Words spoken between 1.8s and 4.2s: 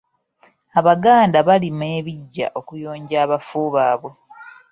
ebiggya okuyonja abafu baabwe.